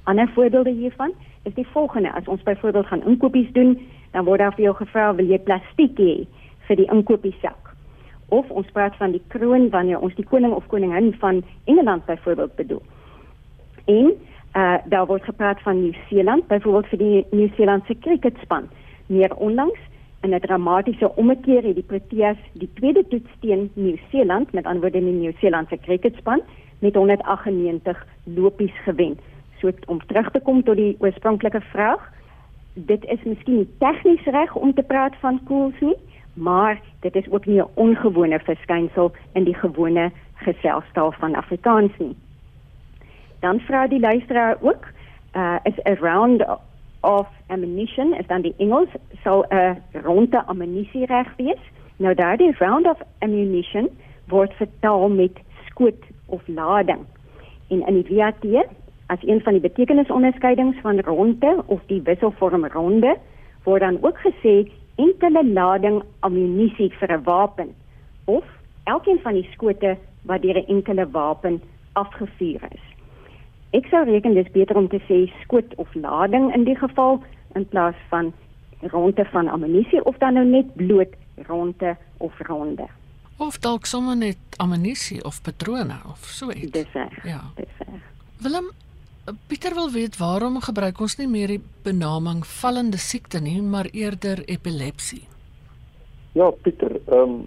Ander 0.05 0.29
voorbeelde 0.29 0.71
hiervan 0.71 1.13
is 1.43 1.55
die 1.55 1.67
volgende: 1.67 2.13
as 2.13 2.29
ons 2.29 2.43
byvoorbeeld 2.43 2.87
gaan 2.87 3.07
inkopies 3.07 3.53
doen, 3.53 3.79
dan 4.11 4.25
word 4.25 4.39
daar 4.39 4.55
vir 4.55 4.65
jou 4.65 4.75
gevra 4.77 5.15
wil 5.15 5.27
jy 5.27 5.39
plastiek 5.39 5.99
hê 5.99 6.27
vir 6.67 6.77
die 6.77 6.91
inkopiesak. 6.93 7.73
Of 8.29 8.51
ons 8.51 8.71
praat 8.73 8.97
van 8.97 9.11
die 9.11 9.23
kroon 9.29 9.71
wanneer 9.71 10.01
ons 10.01 10.15
die 10.15 10.25
koning 10.25 10.53
of 10.53 10.67
koningin 10.67 11.15
van 11.19 11.43
Engeland 11.65 12.07
byvoorbeeld 12.07 12.55
bedoel. 12.57 12.83
En 13.85 14.13
uh 14.55 14.77
daar 14.85 15.07
word 15.07 15.25
gepraat 15.25 15.61
van 15.63 15.81
Nieu-Seeland, 15.81 16.47
byvoorbeeld 16.47 16.87
vir 16.87 16.99
die 16.99 17.27
Nieu-Seelandse 17.31 17.99
cricketspan. 17.99 18.69
Meer 19.07 19.37
onlangs 19.37 19.81
in 20.21 20.35
'n 20.35 20.41
dramatiese 20.41 21.17
ommekeer 21.17 21.63
het 21.63 21.75
die 21.75 21.91
Proteas 21.93 22.37
die 22.53 22.71
tweede 22.75 23.09
toets 23.09 23.31
teen 23.41 23.71
Nieu-Seeland 23.75 24.53
met 24.53 24.65
antwoorde 24.65 24.99
in 24.99 25.05
die 25.05 25.21
Nieu-Seelandse 25.21 25.79
cricketspan 25.79 26.41
met 26.79 26.95
198 26.95 28.07
lopies 28.25 28.83
gewen. 28.85 29.19
So 29.59 29.71
om 29.87 30.07
terug 30.07 30.31
te 30.31 30.41
kom 30.41 30.63
tot 30.63 30.77
die 30.77 30.97
oorspronklike 30.99 31.61
vraag, 31.61 32.13
dit 32.75 33.05
is 33.05 33.23
miskien 33.23 33.57
nie 33.57 33.69
tegnies 33.79 34.25
reg 34.25 34.55
om 34.55 34.75
te 34.75 34.83
praat 34.83 35.17
van 35.21 35.41
koels 35.45 35.81
nie, 35.81 35.97
maar 36.35 36.81
dit 37.01 37.15
is 37.15 37.31
ook 37.31 37.47
nie 37.47 37.61
'n 37.61 37.71
ongewone 37.75 38.39
verskynsel 38.39 39.13
in 39.33 39.45
die 39.45 39.55
gewone 39.55 40.11
geselstaal 40.35 41.13
van 41.13 41.35
Afrikaans 41.35 41.93
nie. 41.99 42.17
Dan 43.45 43.61
vra 43.61 43.87
die 43.87 44.01
luisteraar 44.01 44.57
ook, 44.61 44.87
uh 45.37 45.57
is 45.63 45.79
a 45.87 45.95
round 46.01 46.45
of 47.01 47.27
ammunition 47.47 48.15
is 48.15 48.27
dan 48.27 48.41
die 48.41 48.55
Engels 48.57 48.89
sal 49.23 49.45
'n 49.49 49.83
ronde 49.93 50.45
ammunisie 50.47 51.07
reg 51.07 51.37
wees. 51.37 51.65
Nou 51.97 52.15
daardie 52.15 52.55
round 52.59 52.87
of 52.87 53.01
ammunition 53.19 53.89
word 54.29 54.53
vertaal 54.53 55.09
met 55.09 55.37
skoot 55.67 56.05
of 56.27 56.43
lading. 56.47 57.05
En 57.69 57.87
in 57.87 58.03
die 58.03 58.17
VAT 58.17 58.67
as 59.07 59.23
een 59.23 59.41
van 59.41 59.53
die 59.53 59.61
betekenisonderskeidings 59.61 60.81
van 60.81 61.01
ronde 61.01 61.63
of 61.67 61.81
die 61.87 62.03
wisselvorm 62.03 62.67
ronde 62.67 63.17
word 63.65 63.81
dan 63.81 63.99
ook 64.01 64.19
gesê 64.19 64.73
enkele 64.97 65.45
lading 65.53 66.03
ammunisie 66.21 66.93
vir 66.99 67.13
'n 67.13 67.23
wapen 67.23 67.75
of 68.25 68.45
elkeen 68.85 69.21
van 69.21 69.33
die 69.33 69.49
skote 69.53 69.97
wat 70.23 70.43
deur 70.43 70.57
'n 70.57 70.67
enkele 70.67 71.11
wapen 71.11 71.63
afgevuur 71.93 72.61
is. 72.71 72.94
Ek 73.75 73.89
sou 73.91 74.05
reken 74.07 74.37
dis 74.39 74.51
beter 74.55 74.79
om 74.79 74.89
te 74.89 75.01
sê 75.09 75.25
skoot 75.43 75.75
of 75.83 75.95
lading 75.99 76.53
in 76.55 76.67
die 76.69 76.77
geval 76.79 77.19
in 77.59 77.67
plaas 77.73 77.99
van 78.11 78.33
ronde 78.93 79.25
van 79.33 79.49
ammunisie 79.49 80.05
of 80.05 80.19
dan 80.23 80.39
nou 80.39 80.45
net 80.47 80.71
bloot 80.79 81.15
ronde 81.49 81.97
of 82.23 82.39
ronde. 82.47 82.87
Of 83.43 83.59
dalk 83.59 83.87
sommer 83.91 84.17
net 84.17 84.39
ammunisie 84.63 85.25
of 85.25 85.43
patrone 85.43 85.97
of 86.11 86.23
so 86.31 86.53
iets. 86.53 86.71
Dis 86.71 86.93
reg. 86.93 87.25
Ja. 87.27 87.41
Dis 87.57 87.79
reg. 87.79 88.03
Willem, 88.45 88.71
Pieter 89.47 89.75
wil 89.75 89.91
weet 89.91 90.19
waarom 90.21 90.61
gebruik 90.61 91.01
ons 91.01 91.17
nie 91.17 91.29
meer 91.29 91.55
die 91.55 91.63
benaming 91.83 92.43
vallende 92.47 93.01
siekte 93.01 93.41
nie, 93.41 93.61
maar 93.63 93.89
eerder 93.93 94.43
epilepsie? 94.45 95.23
Ja, 96.37 96.51
Pieter, 96.51 96.99
ehm 97.07 97.23
um, 97.23 97.39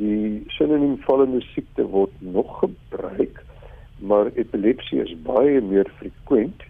die 0.00 0.42
sinoniem 0.56 0.96
vallende 1.04 1.40
siekte 1.52 1.84
word 1.86 2.12
nog 2.18 2.58
gebruik, 2.58 3.44
maar 4.00 4.32
epilepsie 4.34 5.02
is 5.02 5.14
baie 5.22 5.60
meer 5.60 5.90
frequent. 5.98 6.62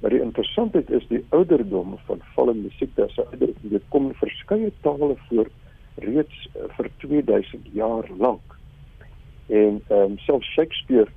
Maar 0.00 0.10
die 0.10 0.20
interessantheid 0.20 0.90
is 0.90 1.06
die 1.08 1.24
ouderdom 1.28 1.98
van 2.06 2.20
vallende 2.34 2.70
siekte. 2.70 3.04
As 3.04 3.18
dit 3.60 3.82
kom 3.88 4.10
verskeie 4.14 4.72
tale 4.80 5.16
voor 5.28 5.50
reeds 5.94 6.48
uh, 6.56 6.66
vir 6.76 6.90
2000 7.04 7.68
jaar 7.72 8.08
lank. 8.18 8.58
En 9.46 9.82
ehm 9.88 10.12
um, 10.12 10.18
self 10.18 10.44
Shakespeare 10.44 11.10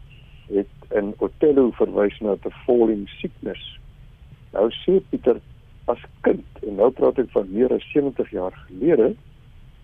het 0.47 0.91
in 0.91 1.13
Othello 1.17 1.71
verwys 1.71 2.19
na 2.19 2.35
'n 2.35 2.51
falling 2.65 3.09
sickness. 3.09 3.79
Nou 4.53 4.69
sê 4.71 4.99
Pieter 5.09 5.41
as 5.85 6.01
kind 6.21 6.45
en 6.67 6.75
nou 6.75 6.91
praat 6.91 7.19
ek 7.19 7.29
van 7.29 7.49
meer 7.49 7.73
as 7.73 7.91
70 7.91 8.29
jaar 8.29 8.53
gelede 8.67 9.15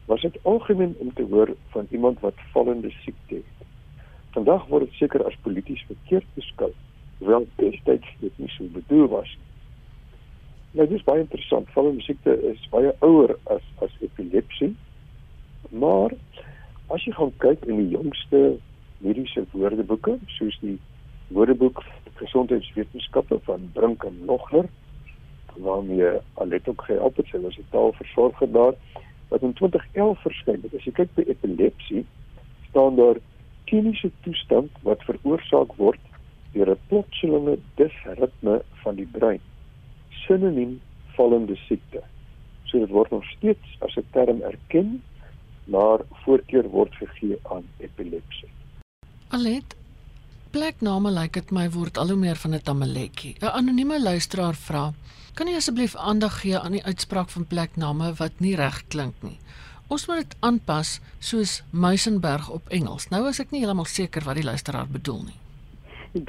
was 0.05 0.21
dit 0.21 0.37
algemeen 0.43 0.95
om 0.97 1.13
te 1.13 1.25
hoor 1.29 1.55
van 1.69 1.87
iemand 1.89 2.19
wat 2.19 2.33
vallende 2.53 2.89
siekte 2.89 3.35
het. 3.35 3.70
Vandag 4.31 4.67
word 4.67 4.87
dit 4.87 4.99
seker 4.99 5.25
as 5.27 5.37
polities 5.43 5.83
verkeerd 5.87 6.27
beskou, 6.35 6.71
hoewel 7.19 7.47
destyds 7.55 8.07
dit 8.19 8.37
nie 8.39 8.51
so 8.55 8.67
bedoel 8.71 9.07
was 9.11 9.31
nie. 9.37 9.49
Nou 10.79 10.87
dis 10.87 11.03
baie 11.03 11.19
interessant. 11.19 11.67
Vallende 11.75 12.03
siekte 12.05 12.31
is 12.47 12.61
baie 12.71 12.93
ouer 13.03 13.33
as 13.51 13.63
as 13.83 13.95
epilepsie. 13.99 14.71
Maar 15.71 16.15
as 16.95 17.03
jy 17.03 17.11
gaan 17.17 17.33
kyk 17.43 17.65
in 17.67 17.81
die 17.81 17.91
jongste 17.97 18.41
mediese 19.03 19.43
woordeboeke 19.51 20.15
soos 20.37 20.55
die 20.63 20.77
woordeboek 21.35 21.81
gesondheidswetenskappe 22.21 23.39
van 23.47 23.67
Brink 23.75 24.03
en 24.07 24.23
Logner 24.29 24.69
waarmee 25.59 26.19
Alet 26.39 26.67
ook 26.71 26.83
gehelp 26.87 27.17
het, 27.19 27.27
sy 27.27 27.39
was 27.43 27.57
'n 27.57 27.67
taalversorger 27.71 28.51
daar 28.51 28.73
wat 29.29 29.41
in 29.41 29.53
2011 29.53 30.21
verskyn 30.21 30.61
het. 30.63 30.75
As 30.75 30.83
jy 30.83 30.91
kyk 30.91 31.13
by 31.15 31.23
epilepsie, 31.27 32.05
staan 32.69 32.95
daar 32.95 33.19
kliniese 33.71 34.11
toestand 34.25 34.71
wat 34.87 35.03
veroorsaak 35.07 35.75
word 35.79 35.99
deur 36.53 36.69
'n 36.75 36.79
plotselinge 36.89 37.57
disritme 37.79 38.55
van 38.83 38.95
die 38.95 39.07
brein. 39.17 39.39
Sinoniem 40.23 40.81
vallende 41.15 41.55
siekte. 41.67 42.01
So 42.67 42.79
dit 42.79 42.89
word 42.89 43.11
nog 43.11 43.25
steeds 43.35 43.77
as 43.79 43.95
'n 43.95 44.07
term 44.11 44.41
erken, 44.41 45.03
maar 45.65 45.99
voorkeur 46.23 46.67
word 46.69 46.93
gegee 46.95 47.37
aan 47.43 47.63
epilepsie. 47.77 48.51
Alet, 49.29 49.75
plekname 50.51 51.11
lyk 51.11 51.33
dit 51.33 51.51
my 51.51 51.69
word 51.69 51.97
al 51.97 52.07
hoe 52.07 52.17
meer 52.25 52.35
van 52.35 52.53
'n 52.53 52.61
tamaletjie. 52.63 53.35
'n 53.39 53.55
Anonieme 53.59 54.01
luisteraar 54.01 54.55
vra: 54.55 54.93
"Kan 55.33 55.47
jy 55.47 55.55
asseblief 55.55 55.95
aandag 55.95 56.41
gee 56.41 56.57
aan 56.57 56.71
die 56.71 56.83
uitspraak 56.83 57.29
van 57.29 57.47
plekname 57.47 58.13
wat 58.13 58.39
nie 58.39 58.55
reg 58.55 58.87
klink 58.87 59.15
nie? 59.21 59.39
Ons 59.91 60.05
moet 60.07 60.21
dit 60.23 60.35
aanpas 60.39 60.89
soos 61.19 61.57
Muizenberg 61.71 62.45
op 62.49 62.69
Engels." 62.71 63.09
Nou 63.11 63.25
is 63.27 63.41
ek 63.43 63.49
nie 63.51 63.59
heeltemal 63.59 63.89
seker 63.91 64.23
wat 64.23 64.37
die 64.39 64.47
luisteraar 64.47 64.87
bedoel 64.87 65.23
nie. 65.27 65.39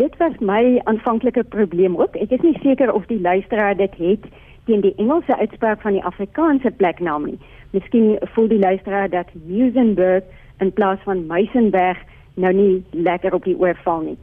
Dit 0.00 0.16
was 0.18 0.34
my 0.40 0.80
aanvanklike 0.90 1.44
probleem 1.44 1.94
ook. 1.96 2.16
Ek 2.16 2.34
is 2.34 2.42
nie 2.42 2.58
seker 2.62 2.92
of 2.92 3.06
die 3.06 3.20
luisteraar 3.20 3.76
dit 3.76 3.94
het 4.02 4.26
teen 4.66 4.82
die 4.82 4.94
Engelse 4.96 5.36
uitspraak 5.36 5.80
van 5.80 5.92
die 5.92 6.02
Afrikaanse 6.02 6.70
pleknaam 6.70 7.26
nie. 7.26 7.38
Miskien 7.70 8.18
voel 8.34 8.48
die 8.48 8.58
luisteraar 8.58 9.10
dat 9.10 9.30
Muizenberg 9.46 10.24
in 10.58 10.72
plaas 10.72 10.98
van 11.04 11.26
Muizenberg 11.26 11.98
nou 12.34 12.52
nie 12.52 12.84
lekker 12.90 13.34
op 13.34 13.44
die 13.44 13.58
oor 13.58 13.78
val 13.84 14.00
nie. 14.00 14.18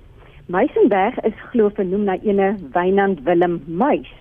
Meisenberg 0.46 1.20
is 1.24 1.34
glo 1.52 1.70
vernoem 1.70 2.04
na 2.04 2.20
ene 2.24 2.56
Wynand 2.74 3.24
Willem 3.24 3.62
Muis 3.68 4.12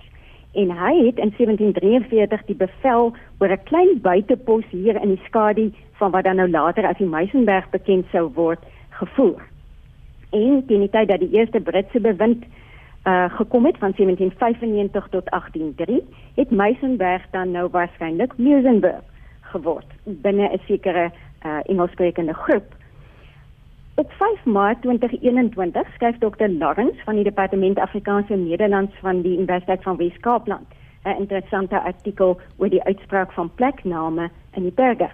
en 0.53 0.71
hy 0.71 0.93
het 1.05 1.17
in 1.17 1.33
1743 1.37 2.45
die 2.45 2.55
bevel 2.55 3.13
oor 3.39 3.51
'n 3.51 3.63
klein 3.63 4.01
buitepos 4.01 4.65
hier 4.69 5.01
in 5.01 5.09
die 5.15 5.21
skadu 5.25 5.71
van 5.91 6.11
wat 6.11 6.23
dan 6.23 6.35
nou 6.35 6.49
later 6.49 6.87
as 6.87 6.97
die 6.97 7.07
Meisenberg 7.07 7.69
bekend 7.69 8.05
sou 8.11 8.31
word 8.33 8.59
gevoer. 8.89 9.41
En 10.31 10.63
teen 10.67 10.79
die 10.79 10.89
tyd 10.89 11.07
dat 11.07 11.19
die 11.19 11.31
eerste 11.31 11.59
Britse 11.59 11.99
bewind 11.99 12.43
uh 13.05 13.29
gekom 13.31 13.65
het 13.65 13.77
van 13.77 13.93
1795 13.95 15.07
tot 15.09 15.25
1803 15.29 16.03
het 16.35 16.51
Meisenberg 16.51 17.23
dan 17.31 17.51
nou 17.51 17.69
waarskynlik 17.71 18.37
Muizenberg 18.37 19.03
geword 19.41 19.87
binne 20.03 20.49
'n 20.53 20.61
sekere 20.67 21.11
uh 21.45 21.59
Engelssprekende 21.65 22.33
groep 22.33 22.78
Op 23.99 24.11
5 24.11 24.45
Maart 24.45 24.81
2021 24.81 25.87
skryf 25.93 26.17
Dr. 26.17 26.47
Lawrence 26.47 27.03
van 27.03 27.15
die 27.15 27.23
Departement 27.23 27.79
Afrikaanse 27.79 28.33
Nederlands 28.33 28.95
van 29.01 29.21
die 29.21 29.37
Universiteit 29.37 29.83
van 29.83 29.97
Wes-Kaapland 29.97 30.67
'n 31.03 31.19
interessante 31.19 31.81
artikel 31.81 32.39
oor 32.57 32.69
die 32.69 32.83
uitspraak 32.83 33.31
van 33.31 33.51
plekname 33.55 34.29
in 34.51 34.63
die 34.63 34.71
Burger. 34.71 35.13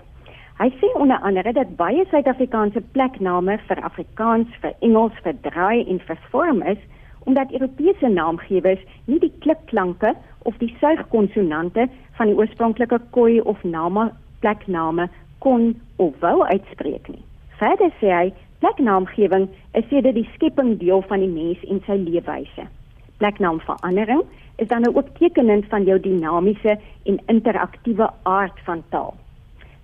Hy 0.57 0.69
sê 0.69 0.93
onder 0.93 1.17
andere 1.17 1.53
dat 1.53 1.75
baie 1.75 2.05
Suid-Afrikaanse 2.09 2.81
plekname 2.91 3.57
vir 3.67 3.83
Afrikaans, 3.83 4.47
vir 4.61 4.73
Engels, 4.79 5.17
vir 5.23 5.35
draai 5.41 5.85
en 5.89 5.99
vir 5.99 6.17
vorm 6.29 6.61
is 6.61 6.81
omdat 7.23 7.51
Europese 7.51 8.07
naamgewers 8.07 8.85
nie 9.05 9.19
die 9.19 9.33
klikklanke 9.39 10.13
of 10.41 10.57
die 10.57 10.75
suigkonsonante 10.79 11.87
van 12.11 12.27
die 12.27 12.35
oorspronklike 12.35 12.99
koi 13.09 13.39
of 13.39 13.63
nama 13.63 14.11
plekname 14.39 15.09
kon 15.39 15.81
of 15.95 16.13
wou 16.19 16.43
uitspreek 16.43 17.07
nie. 17.07 17.23
Verder 17.57 17.91
sê 17.99 18.09
hy 18.11 18.33
Pleknaamgewing 18.65 19.43
is 19.77 19.83
sedert 19.91 20.15
die 20.17 20.29
skepping 20.33 20.71
deel 20.81 21.03
van 21.05 21.21
die 21.21 21.29
mens 21.29 21.61
en 21.69 21.83
sy 21.85 21.99
leefwyse. 22.01 22.63
Pleknaamverandering 23.21 24.23
is 24.57 24.71
dan 24.71 24.81
nou 24.81 24.95
ook 24.95 25.11
tekenend 25.19 25.67
van 25.69 25.85
jou 25.85 25.99
dinamiese 26.01 26.73
en 27.05 27.19
interaktiewe 27.29 28.07
aard 28.23 28.63
van 28.65 28.81
taal. 28.89 29.13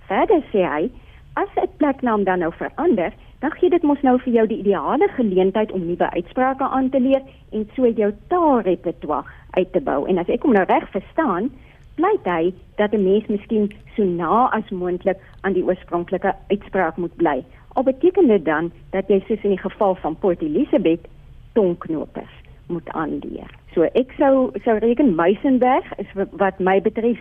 Verder 0.10 0.42
sê 0.50 0.66
hy, 0.66 0.90
as 1.38 1.54
'n 1.62 1.70
pleknaam 1.78 2.24
dan 2.24 2.40
nou 2.40 2.52
verander, 2.58 3.14
dan 3.40 3.52
gee 3.52 3.70
dit 3.70 3.84
mos 3.84 4.02
nou 4.02 4.18
vir 4.20 4.34
jou 4.34 4.48
die 4.48 4.60
ideale 4.66 5.08
geleentheid 5.14 5.72
om 5.72 5.86
nuwe 5.86 6.10
uitsprake 6.10 6.64
aan 6.64 6.90
te 6.90 7.00
leer 7.00 7.22
en 7.52 7.70
so 7.76 7.88
jou 7.88 8.12
taalrepertoire 8.28 9.30
uit 9.52 9.72
te 9.74 9.82
bou. 9.82 10.08
En 10.08 10.18
as 10.18 10.30
ek 10.30 10.42
hom 10.42 10.54
nou 10.54 10.66
reg 10.66 10.90
verstaan, 10.90 11.52
pleit 11.96 12.26
hy 12.26 12.54
dat 12.76 12.94
'n 12.94 13.04
mens 13.04 13.28
miskien 13.28 13.72
so 13.96 14.04
na 14.04 14.50
as 14.50 14.70
moontlik 14.70 15.18
aan 15.42 15.54
die 15.54 15.66
oorspronklike 15.66 16.36
uitspraak 16.50 16.98
moet 16.98 17.16
bly. 17.16 17.44
Al 17.74 17.84
beteken 17.84 18.28
dit 18.28 18.46
dan 18.46 18.72
dat 18.90 19.08
jy 19.08 19.20
soos 19.28 19.44
in 19.44 19.56
die 19.56 19.64
geval 19.64 19.96
van 19.96 20.16
Port 20.20 20.42
Elizabeth 20.42 21.08
tongknopers 21.54 22.34
moet 22.68 22.90
aanleer. 22.90 23.48
So 23.74 23.88
ek 23.96 24.12
sou 24.18 24.52
sou 24.64 24.78
reken 24.84 25.16
Muizenberg 25.16 25.88
is 25.98 26.12
wat 26.40 26.60
my 26.60 26.82
betref 26.84 27.20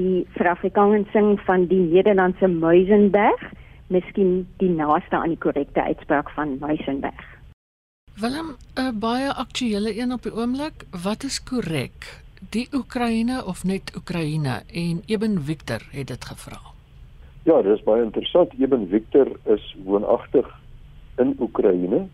die 0.00 0.24
verafrikaansing 0.36 1.36
van 1.44 1.66
die 1.68 1.80
Nederlandse 1.80 2.48
Muizenberg 2.48 3.44
miskien 3.92 4.46
die 4.56 4.72
naaste 4.72 5.16
aan 5.18 5.34
die 5.34 5.40
korrekte 5.40 5.82
uitspraak 5.82 6.32
van 6.36 6.56
Muizenberg. 6.60 7.28
Willem, 8.20 8.56
'n 8.76 8.98
baie 8.98 9.32
aktuelle 9.32 9.96
een 9.98 10.12
op 10.12 10.22
die 10.22 10.34
oomblik, 10.34 10.84
wat 11.02 11.24
is 11.24 11.42
korrek? 11.42 12.22
Die 12.50 12.68
Oekraïne 12.72 13.44
of 13.44 13.64
net 13.64 13.92
Oekraïne 13.96 14.62
en 14.72 15.02
Eben 15.06 15.42
Victor 15.42 15.80
het 15.90 16.06
dit 16.06 16.24
gevra. 16.24 16.71
Ja, 17.42 17.62
dit 17.62 17.72
is 17.74 17.82
baie 17.82 18.02
interessant. 18.02 18.52
Eben 18.58 18.86
Victor 18.88 19.26
is 19.50 19.76
woonagtig 19.84 20.46
in 21.18 21.36
Oekraïne 21.40 22.06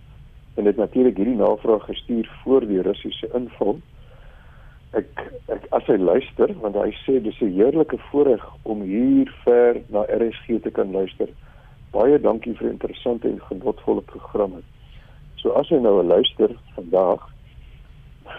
en 0.55 0.65
het 0.65 0.77
natuurlik 0.77 1.17
hierdie 1.17 1.37
navraag 1.37 1.85
gestuur 1.85 2.31
voor 2.43 2.65
die 2.67 2.81
Russiese 2.83 3.29
inval. 3.37 3.77
Ek 4.97 5.21
ek 5.53 5.67
as 5.77 5.85
hy 5.93 5.99
luister 6.01 6.55
want 6.63 6.81
hy 6.81 6.89
sê 7.05 7.19
dis 7.21 7.43
'n 7.45 7.53
heerlike 7.59 7.99
voorreg 8.09 8.47
om 8.63 8.81
hier 8.89 9.29
ver 9.45 9.83
na 9.93 10.07
RSG 10.09 10.63
te 10.65 10.71
kan 10.71 10.97
luister. 10.97 11.29
Baie 11.93 12.21
dankie 12.21 12.57
vir 12.57 12.71
interessante 12.71 13.29
en 13.29 13.41
genotvolle 13.51 14.01
programme. 14.01 14.65
So 15.37 15.53
as 15.61 15.69
hy 15.69 15.77
nou 15.77 16.03
luister 16.03 16.57
vandag, 16.75 17.29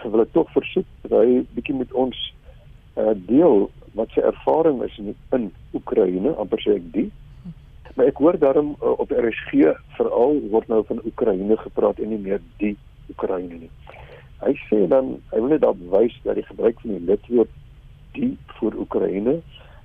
wil 0.02 0.20
ek 0.20 0.32
tog 0.32 0.50
versoek 0.52 0.86
dat 1.02 1.22
hy 1.22 1.46
bietjie 1.54 1.78
met 1.78 1.92
ons 1.92 2.18
uh, 2.96 3.14
deel 3.14 3.70
wat 3.98 4.12
sy 4.14 4.22
ervaring 4.26 4.82
is 4.86 4.98
in, 4.98 5.14
in 5.36 5.48
Oekraïne, 5.74 6.34
amper 6.38 6.62
sê 6.62 6.76
ek 6.78 6.92
die. 6.94 7.08
Maar 7.96 8.10
ek 8.12 8.20
hoor 8.22 8.38
daarom 8.38 8.74
uh, 8.78 8.94
op 9.02 9.10
RSG 9.10 9.72
veral 9.96 10.38
word 10.52 10.68
nou 10.70 10.82
van 10.88 11.02
Oekraïne 11.04 11.56
gepraat 11.58 11.98
en 11.98 12.12
nie 12.12 12.20
meer 12.22 12.42
die 12.62 12.76
Oekraïne 13.10 13.64
nie. 13.64 13.72
Hy 14.40 14.54
sê 14.68 14.84
dan 14.88 15.16
hy 15.32 15.40
wil 15.42 15.52
net 15.52 15.64
daar 15.64 15.80
wys 15.92 16.14
dat 16.24 16.38
die 16.38 16.46
gebruik 16.46 16.78
van 16.80 16.94
die 16.94 17.08
lidwoord 17.10 17.56
die 18.16 18.30
vir 18.58 18.78
Oekraïne 18.84 19.40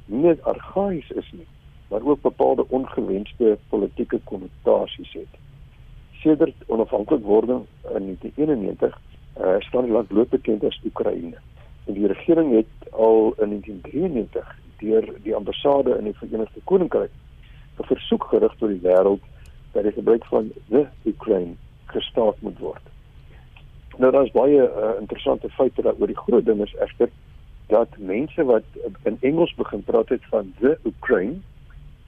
nie 0.06 0.22
net 0.22 0.44
argaïs 0.46 1.10
is 1.18 1.32
nie, 1.34 1.48
maar 1.90 2.06
ook 2.06 2.22
bepaalde 2.22 2.68
ongewenste 2.70 3.58
politieke 3.70 4.20
konnotasies 4.30 5.12
het. 5.18 5.42
Sedert 6.22 6.64
onafhanklikwording 6.68 7.66
in 7.98 8.08
1991 8.14 8.96
uh, 9.42 9.56
staan 9.68 9.90
die 9.90 9.94
land 9.98 10.08
bloot 10.08 10.30
bekend 10.30 10.64
as 10.64 10.80
Oekraïne. 10.86 11.42
En 11.86 11.94
die 11.94 12.08
regering 12.08 12.56
het 12.56 12.92
al 12.92 13.34
in 13.38 13.50
1993 13.50 14.60
deur 14.78 15.14
die 15.24 15.36
ambassade 15.36 15.98
in 15.98 16.04
die 16.04 16.18
Verenigde 16.18 16.60
Koninkryk 16.64 17.12
'n 17.78 17.84
versoek 17.84 18.24
gerig 18.24 18.56
tot 18.56 18.70
die 18.70 18.82
wêreld 18.82 19.24
dat 19.72 19.84
die 19.84 19.92
gebruik 19.92 20.26
van 20.26 20.52
the 20.70 20.86
Ukraine 21.04 21.56
gestaak 21.86 22.36
moet 22.40 22.60
word. 22.60 22.86
Nou 23.98 24.12
daar's 24.12 24.32
baie 24.32 24.62
uh, 24.62 24.92
interessante 25.00 25.50
feite 25.50 25.82
daaroor. 25.82 26.08
Die 26.08 26.24
groot 26.26 26.46
ding 26.46 26.62
is 26.64 26.76
egter 26.76 27.10
dat 27.68 27.98
mense 27.98 28.44
wat 28.44 28.64
in 29.04 29.18
Engels 29.22 29.54
begin 29.54 29.84
praat 29.84 30.10
het 30.10 30.26
van 30.30 30.54
the 30.60 30.78
Ukraine 30.84 31.40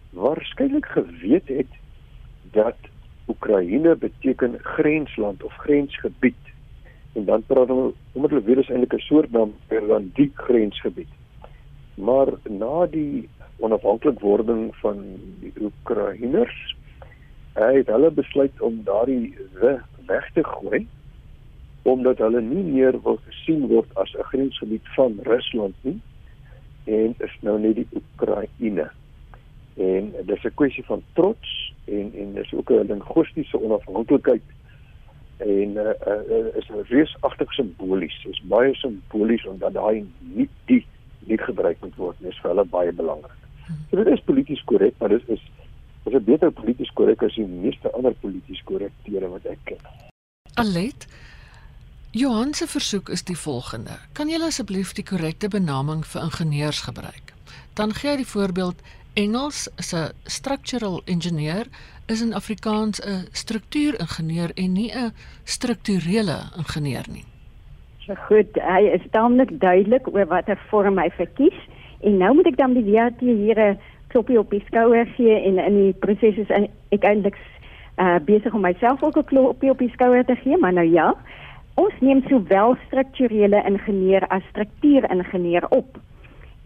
waarskynlik 0.10 0.86
geweet 0.86 1.48
het 1.48 1.74
dat 2.52 2.78
Oekraïne 3.28 3.96
beteken 3.96 4.60
grensland 4.60 5.44
of 5.44 5.54
grensgebied 5.54 6.44
en 7.18 7.26
dan 7.26 7.44
praat 7.46 7.68
hulle 7.68 7.94
omdat 8.14 8.30
hulle 8.32 8.46
weer 8.46 8.60
is 8.62 8.70
eintlik 8.70 8.94
'n 8.94 9.08
soort 9.10 9.32
naam 9.32 9.54
vir 9.70 9.88
dan 9.88 10.12
die 10.16 10.32
grensgebied. 10.34 11.14
Maar 11.96 12.30
na 12.50 12.86
die 12.86 13.30
onafhanklikwording 13.60 14.76
van 14.82 14.98
die 15.42 15.54
Oekraïners 15.62 16.76
het 17.54 17.88
hulle 17.88 18.12
besluit 18.12 18.62
om 18.62 18.84
daardie 18.84 19.36
weg 20.06 20.30
te 20.34 20.44
gooi 20.44 20.88
omdat 21.82 22.18
hulle 22.18 22.42
nie 22.42 22.64
meer 22.64 23.02
wil 23.02 23.18
gesien 23.26 23.68
word 23.68 23.90
as 23.96 24.14
'n 24.14 24.30
grensgebied 24.32 24.88
van 24.96 25.20
Rusland 25.24 25.76
nie 25.82 26.00
en 26.84 27.16
is 27.18 27.36
nou 27.42 27.60
net 27.60 27.76
die 27.76 27.88
Oekraïne. 27.94 28.92
En 29.78 30.14
dis 30.26 30.44
'n 30.44 30.56
kwessie 30.56 30.86
van 30.86 31.02
trots 31.14 31.74
en 31.86 32.12
en 32.14 32.34
dis 32.34 32.54
ook 32.54 32.70
'n 32.72 32.88
linguistiese 32.88 33.62
onafhanklikheid 33.62 34.42
en 35.38 35.78
uh, 35.78 35.94
uh, 36.08 36.56
is 36.56 36.70
'n 36.70 36.86
reusagtig 36.90 37.54
simbolies. 37.54 38.20
Dit 38.24 38.34
is 38.34 38.42
baie 38.42 38.74
simbolies 38.76 39.46
omdat 39.46 39.74
daai 39.74 40.06
nie 40.20 40.50
die 40.66 40.86
nie 41.28 41.38
gebruik 41.38 41.78
moet 41.82 41.96
word 41.96 42.20
nie. 42.20 42.30
Dit 42.30 42.36
is 42.36 42.42
vir 42.42 42.50
hulle 42.50 42.66
baie 42.66 42.92
belangrik. 42.92 43.42
So 43.90 44.04
dit 44.04 44.08
is 44.08 44.24
polities 44.26 44.64
korrek, 44.64 44.94
maar 45.00 45.10
dit 45.10 45.24
is 45.28 45.42
is 46.06 46.14
'n 46.14 46.24
beter 46.24 46.52
polities 46.52 46.92
korrek 46.94 47.24
as 47.24 47.36
die 47.36 47.46
meeste 47.46 47.92
ander 47.92 48.14
polities 48.14 48.62
korrektere 48.64 49.28
wat 49.30 49.46
ek 49.46 49.60
ken. 49.64 49.84
Alet 50.54 51.08
Johan 52.12 52.54
se 52.54 52.68
versoek 52.68 53.10
is 53.10 53.24
die 53.24 53.38
volgende. 53.38 54.00
Kan 54.14 54.30
jy 54.30 54.40
asseblief 54.42 54.94
die 54.94 55.04
korrekte 55.04 55.48
benaming 55.48 56.06
vir 56.06 56.22
ingenieurs 56.22 56.82
gebruik? 56.82 57.34
Dan 57.74 57.94
gee 57.94 58.10
hy 58.10 58.16
die 58.18 58.26
voorbeeld 58.26 58.82
Engels 59.18 59.68
is 59.82 59.94
'n 59.94 60.14
structural 60.26 61.02
engineer 61.06 61.66
is 62.06 62.22
in 62.22 62.34
Afrikaans 62.34 63.00
'n 63.02 63.26
struktuuringenieur 63.32 64.52
en 64.54 64.72
nie 64.74 64.92
'n 64.92 65.12
strukturele 65.44 66.38
ingenieur 66.58 67.06
nie. 67.12 67.26
So 68.06 68.14
goed, 68.28 68.52
hy 68.54 68.82
is 68.98 69.02
taamlik 69.12 69.60
duidelik 69.60 70.08
oor 70.08 70.26
watter 70.26 70.60
vorm 70.70 70.98
hy 70.98 71.10
verkies 71.10 71.58
en 72.02 72.18
nou 72.18 72.34
moet 72.34 72.46
ek 72.46 72.58
dan 72.58 72.74
die 72.74 72.92
WAT 72.92 73.20
hier 73.20 73.60
'n 73.60 73.80
klopie 74.08 74.40
op 74.40 74.50
die 74.50 74.64
skouer 74.68 75.06
gee 75.16 75.36
en 75.48 75.58
in 75.58 75.76
die 75.84 75.94
proses 75.94 76.38
is 76.38 76.50
ek 76.92 77.04
eintlik 77.04 77.38
uh, 77.98 78.20
besig 78.20 78.54
om 78.54 78.62
myself 78.62 79.04
ook 79.04 79.18
'n 79.18 79.30
klopie 79.34 79.70
op 79.70 79.80
die 79.80 79.94
skouer 79.94 80.26
te 80.26 80.36
gee, 80.36 80.58
maar 80.58 80.74
nou 80.74 80.88
ja, 80.88 81.16
ons 81.74 81.94
neem 82.00 82.22
sowel 82.30 82.76
strukturele 82.88 83.64
ingenieur 83.66 84.28
as 84.28 84.44
struktuuringenieur 84.50 85.66
op 85.70 85.98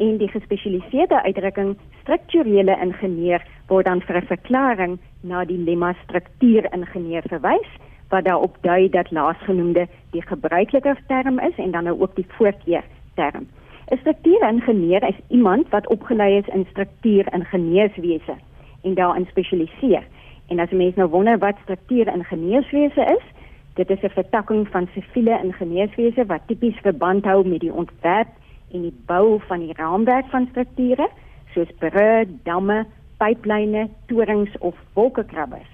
en 0.02 0.18
die 0.18 0.30
gespesialiseerde 0.34 1.22
uitdrukking 1.22 1.76
strukturele 2.02 2.76
ingenieur 2.82 3.44
word 3.70 3.86
dan 3.86 4.02
vir 4.02 4.18
'n 4.18 4.32
verklaring 4.34 4.94
na 5.22 5.46
die 5.46 5.62
lemma 5.68 5.94
struktuuringenieur 6.04 7.26
verwys 7.30 7.72
wat 8.10 8.26
daarop 8.26 8.56
dui 8.62 8.90
dat 8.90 9.12
laasgenoemde 9.12 9.88
die 10.12 10.22
gebruikelike 10.22 10.96
term 11.08 11.40
is 11.40 11.56
en 11.58 11.72
dan 11.72 11.84
nou 11.84 12.02
ook 12.02 12.16
die 12.16 12.26
voorkeur 12.38 12.84
term. 13.16 13.46
'n 13.92 13.98
Struktuuringenieur 13.98 15.04
is 15.04 15.20
iemand 15.28 15.70
wat 15.70 15.88
opgelei 15.88 16.38
is 16.38 16.48
in 16.48 16.66
struktuuringenieurswese 16.70 18.36
en 18.84 18.94
daarin 18.94 19.26
spesialiseer. 19.26 20.04
En 20.48 20.60
as 20.60 20.70
mense 20.70 21.00
nou 21.00 21.10
wonder 21.10 21.38
wat 21.38 21.56
struktuuringenieurswese 21.64 23.02
is, 23.02 23.26
dit 23.74 23.90
is 23.90 24.02
'n 24.02 24.10
vertakking 24.10 24.68
van 24.68 24.88
siviele 24.94 25.40
ingenieurswese 25.44 26.26
wat 26.26 26.48
tipies 26.48 26.80
verband 26.82 27.26
hou 27.26 27.48
met 27.48 27.60
die 27.60 27.74
ontwerp 27.74 28.28
en 28.74 28.88
die 28.88 28.96
bou 29.06 29.40
van 29.48 29.60
die 29.66 29.76
raamwerk 29.78 30.30
van 30.32 30.48
strukture 30.52 31.08
soos 31.54 31.72
brûe, 31.80 32.28
damme, 32.48 32.86
pyplyne, 33.20 33.90
torings 34.08 34.54
of 34.60 34.76
wolkekrabbers. 34.94 35.68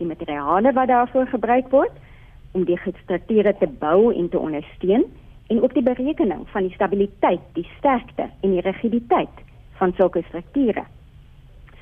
Die 0.00 0.08
materiale 0.08 0.72
wat 0.72 0.88
daarvoor 0.88 1.26
gebruik 1.26 1.68
word 1.70 1.92
om 2.56 2.64
die 2.64 2.78
strukture 3.04 3.52
te 3.58 3.68
bou 3.82 4.14
en 4.14 4.28
te 4.28 4.38
ondersteun 4.38 5.04
en 5.50 5.62
ook 5.62 5.74
die 5.74 5.84
berekening 5.84 6.46
van 6.52 6.66
die 6.66 6.74
stabiliteit, 6.74 7.42
die 7.54 7.66
sterkte 7.78 8.30
en 8.40 8.56
die 8.56 8.64
rigiditeit 8.64 9.44
van 9.78 9.92
sulke 9.98 10.22
strukture. 10.28 10.84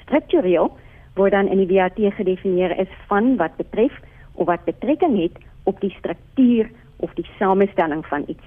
Struktureel 0.02 0.70
word 1.18 1.34
dan 1.34 1.50
in 1.52 1.60
die 1.64 1.70
WAT 1.74 1.98
gedefinieer 2.16 2.74
as 2.78 2.92
van 3.10 3.36
wat 3.36 3.56
betref 3.56 3.94
of 4.34 4.46
wat 4.46 4.64
betrekking 4.64 5.18
het 5.20 5.36
op 5.68 5.80
die 5.80 5.92
struktuur 5.98 6.70
of 6.96 7.14
die 7.14 7.26
samestelling 7.38 8.06
van 8.06 8.24
iets. 8.26 8.44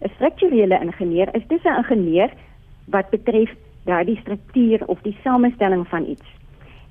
'n 0.00 0.10
strukturele 0.14 0.80
ingenieur 0.80 1.34
is 1.34 1.46
dis 1.48 1.64
'n 1.64 1.76
ingenieur 1.82 2.30
wat 2.84 3.10
betref 3.10 3.50
daardie 3.84 4.18
struktuur 4.20 4.86
of 4.86 5.00
die 5.02 5.16
samestelling 5.24 5.88
van 5.88 6.06
iets. 6.06 6.26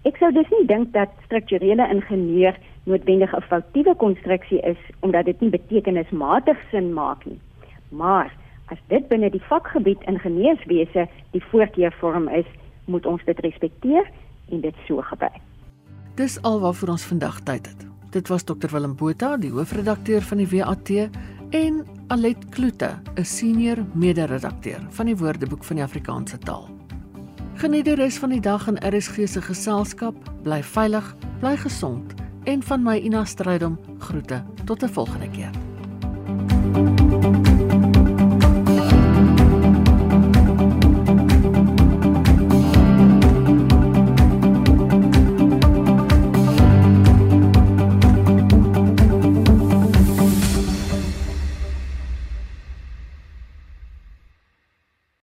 Ek 0.03 0.17
sou 0.17 0.31
dus 0.33 0.49
nie 0.49 0.65
dink 0.65 0.93
dat 0.93 1.09
strukturele 1.25 1.89
ingenieur 1.91 2.55
noodwendig 2.83 3.35
'n 3.35 3.41
foutiewe 3.41 3.95
konstruksie 3.95 4.61
is 4.61 4.77
omdat 4.99 5.25
dit 5.25 5.41
nie 5.41 5.49
betekenismatig 5.49 6.57
sin 6.71 6.93
maak 6.93 7.25
nie. 7.25 7.39
Maar 7.89 8.33
as 8.65 8.77
dit 8.87 9.07
binne 9.07 9.29
die 9.29 9.41
vakgebied 9.41 10.01
ingenieurswese 10.03 11.07
die 11.31 11.43
voorkeurvorm 11.43 12.27
is, 12.27 12.45
moet 12.85 13.05
ons 13.05 13.23
dit 13.25 13.39
respekteer 13.39 14.05
en 14.51 14.61
dit 14.61 14.75
so 14.87 15.01
gebruik. 15.01 15.41
Dis 16.15 16.41
alwaar 16.41 16.89
ons 16.89 17.05
vandag 17.05 17.39
tyd 17.39 17.65
het. 17.65 17.87
Dit 18.11 18.27
was 18.27 18.43
Dr 18.43 18.67
Willem 18.71 18.95
Botha, 18.95 19.37
die 19.37 19.51
hoofredakteur 19.51 20.21
van 20.21 20.37
die 20.37 20.49
WAT 20.49 20.89
en 21.49 21.85
Alet 22.07 22.49
Kloete, 22.49 22.89
'n 23.15 23.25
senior 23.25 23.77
mede-redakteur 23.93 24.85
van 24.89 25.05
die 25.05 25.17
Woordeboek 25.17 25.63
van 25.63 25.75
die 25.75 25.85
Afrikaanse 25.85 26.37
taal. 26.37 26.69
Geniet 27.53 27.85
die 27.85 27.95
res 27.95 28.17
van 28.17 28.29
die 28.29 28.41
dag 28.41 28.67
in 28.67 28.77
RSG 28.95 29.27
se 29.27 29.41
geselskap, 29.41 30.15
bly 30.43 30.63
veilig, 30.63 31.15
bly 31.39 31.57
gesond 31.57 32.13
en 32.43 32.63
van 32.63 32.83
my 32.83 32.97
Ina 32.97 33.25
Strydom 33.25 33.79
groete 33.97 34.43
tot 34.65 34.83
'n 34.83 34.89
volgende 34.89 35.29
keer. 35.29 35.51
thank 36.71 37.47
you 37.47 37.58